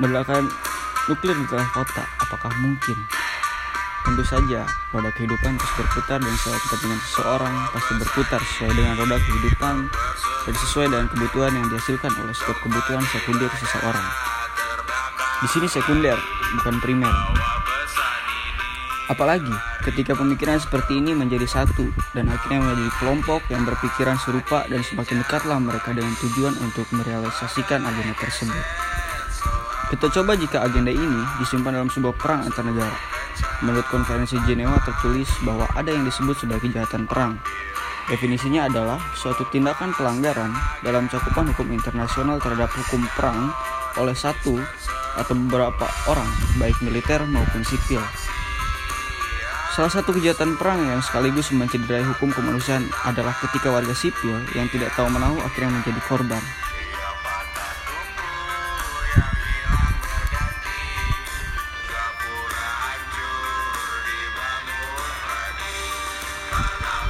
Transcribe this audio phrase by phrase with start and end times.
[0.00, 0.48] Meledakan
[1.12, 2.96] nuklir di tengah kota, apakah mungkin?
[4.00, 4.64] Tentu saja,
[4.96, 9.76] roda kehidupan terus berputar dan sesuai kepentingan seseorang pasti berputar sesuai dengan roda kehidupan
[10.48, 14.08] dan sesuai dengan kebutuhan yang dihasilkan oleh setiap kebutuhan sekunder seseorang.
[15.44, 16.16] Di sini sekunder,
[16.56, 17.14] bukan primer.
[19.12, 19.52] Apalagi
[19.84, 25.20] ketika pemikiran seperti ini menjadi satu dan akhirnya menjadi kelompok yang berpikiran serupa dan semakin
[25.20, 28.89] dekatlah mereka dengan tujuan untuk merealisasikan agenda tersebut.
[29.90, 32.94] Kita coba jika agenda ini disimpan dalam sebuah perang antar negara.
[33.66, 37.42] Menurut konferensi Jenewa tertulis bahwa ada yang disebut sebagai kejahatan perang.
[38.06, 40.54] Definisinya adalah suatu tindakan pelanggaran
[40.86, 43.50] dalam cakupan hukum internasional terhadap hukum perang
[43.98, 44.62] oleh satu
[45.18, 46.30] atau beberapa orang,
[46.62, 47.98] baik militer maupun sipil,
[49.70, 54.90] Salah satu kejahatan perang yang sekaligus mencederai hukum kemanusiaan adalah ketika warga sipil yang tidak
[54.98, 56.42] tahu menahu akhirnya menjadi korban.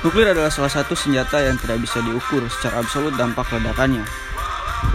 [0.01, 4.01] Nuklir adalah salah satu senjata yang tidak bisa diukur secara absolut dampak ledakannya.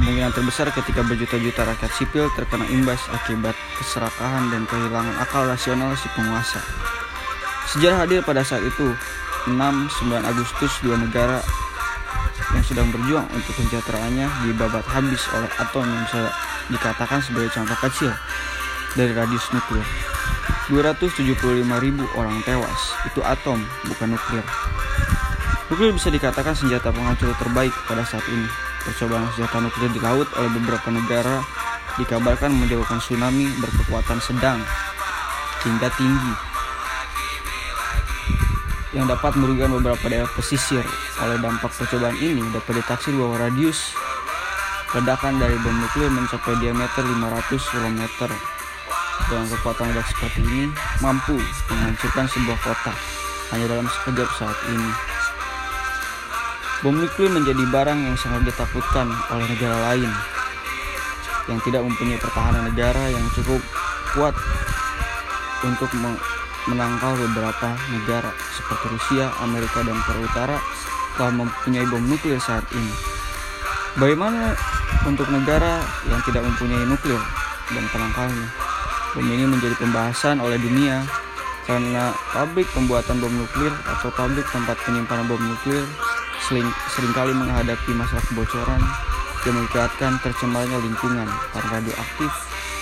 [0.01, 6.09] Kemungkinan terbesar ketika berjuta-juta rakyat sipil terkena imbas akibat keserakahan dan kehilangan akal rasional si
[6.17, 6.57] penguasa.
[7.69, 8.97] Sejarah hadir pada saat itu
[9.45, 11.37] 6-9 Agustus dua negara
[12.57, 16.33] yang sedang berjuang untuk kesejahteraannya dibabat habis oleh atom yang bisa
[16.73, 18.09] dikatakan sebagai contoh kecil
[18.97, 19.85] dari radius nuklir.
[20.73, 24.45] 275 ribu orang tewas, itu atom, bukan nuklir.
[25.65, 28.45] Nuklir bisa dikatakan senjata penghancur terbaik pada saat ini.
[28.85, 31.41] Percobaan senjata nuklir di laut oleh beberapa negara
[31.97, 34.61] dikabarkan menyebabkan tsunami berkekuatan sedang
[35.65, 36.33] hingga tinggi
[38.93, 40.85] yang dapat merugikan beberapa daerah pesisir.
[41.25, 43.97] Oleh dampak percobaan ini dapat ditaksir bahwa radius
[44.93, 48.01] ledakan dari bom nuklir mencapai diameter 500 km.
[49.25, 50.69] Dengan kekuatan ledak seperti ini
[51.01, 51.41] mampu
[51.73, 52.93] menghancurkan sebuah kota
[53.49, 54.91] hanya dalam sekejap saat ini.
[56.85, 60.05] Bom nuklir menjadi barang yang sangat ditakutkan oleh negara lain
[61.49, 63.57] yang tidak mempunyai pertahanan negara yang cukup
[64.13, 64.37] kuat
[65.65, 65.89] untuk
[66.69, 70.57] menangkal beberapa negara seperti Rusia, Amerika, dan Korea Utara
[71.17, 72.93] telah mempunyai bom nuklir saat ini.
[73.97, 74.53] Bagaimana
[75.09, 77.17] untuk negara yang tidak mempunyai nuklir
[77.73, 78.45] dan penangkalnya?
[79.17, 81.01] Bom ini menjadi pembahasan oleh dunia
[81.65, 85.81] karena pabrik pembuatan bom nuklir atau pabrik tempat penyimpanan bom nuklir
[86.45, 88.81] sering, sering kali menghadapi masalah kebocoran
[89.49, 92.31] yang mengakibatkan tercemarnya lingkungan karena radioaktif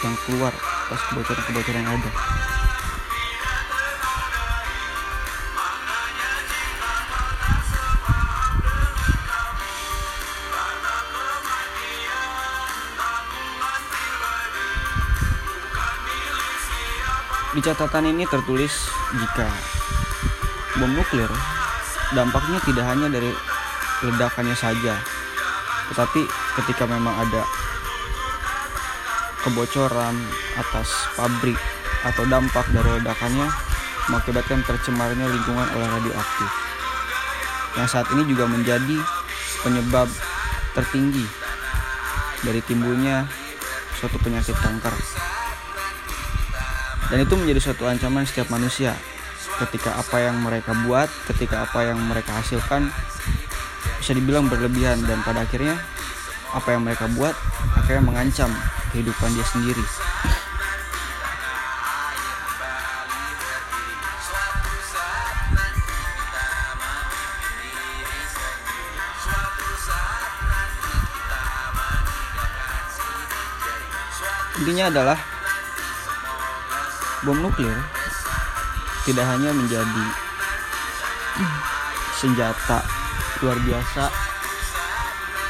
[0.04, 0.52] yang keluar
[0.92, 2.12] atas kebocoran-kebocoran yang ada.
[17.54, 18.74] Di catatan ini tertulis
[19.14, 19.46] jika
[20.82, 21.30] bom nuklir
[22.18, 23.53] dampaknya tidak hanya dari
[24.04, 25.00] ledakannya saja,
[25.92, 26.28] tetapi
[26.62, 27.48] ketika memang ada
[29.44, 30.16] kebocoran
[30.60, 31.60] atas pabrik
[32.04, 33.48] atau dampak dari ledakannya
[34.12, 36.50] mengakibatkan tercemarnya lingkungan oleh radioaktif.
[37.80, 38.98] Yang saat ini juga menjadi
[39.64, 40.12] penyebab
[40.76, 41.24] tertinggi
[42.44, 43.24] dari timbulnya
[44.00, 44.96] suatu penyakit kanker.
[47.08, 48.96] Dan itu menjadi suatu ancaman setiap manusia
[49.64, 52.90] ketika apa yang mereka buat, ketika apa yang mereka hasilkan
[54.04, 55.80] bisa dibilang berlebihan dan pada akhirnya
[56.52, 57.32] apa yang mereka buat
[57.80, 58.52] akhirnya mengancam
[58.92, 59.80] kehidupan dia sendiri.
[74.60, 75.20] Intinya adalah
[77.24, 77.72] bom nuklir
[79.08, 80.06] tidak hanya menjadi
[82.20, 83.03] senjata
[83.44, 84.08] luar biasa.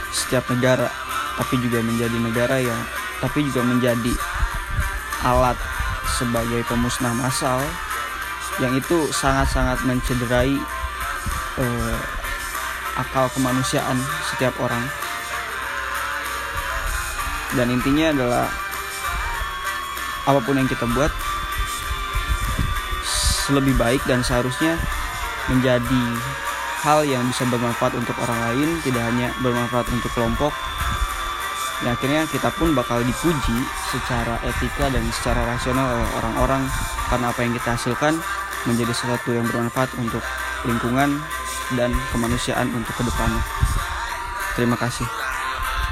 [0.10, 0.90] Setiap negara
[1.38, 2.82] tapi juga menjadi negara yang
[3.22, 4.14] tapi juga menjadi
[5.24, 5.56] alat
[6.20, 7.64] sebagai pemusnah massal
[8.62, 10.54] yang itu sangat-sangat mencederai
[11.58, 11.98] eh,
[12.98, 13.98] akal kemanusiaan
[14.34, 14.84] setiap orang.
[17.54, 18.46] Dan intinya adalah
[20.26, 21.14] apa pun yang kita buat
[23.52, 24.80] lebih baik dan seharusnya
[25.52, 26.04] menjadi
[26.84, 30.52] hal yang bisa bermanfaat untuk orang lain tidak hanya bermanfaat untuk kelompok
[31.84, 33.58] yang akhirnya kita pun bakal dipuji
[33.92, 36.64] secara etika dan secara rasional oleh orang-orang
[37.12, 38.14] karena apa yang kita hasilkan
[38.64, 40.24] menjadi sesuatu yang bermanfaat untuk
[40.64, 41.20] lingkungan
[41.76, 43.44] dan kemanusiaan untuk ke depannya.
[44.56, 45.23] Terima kasih.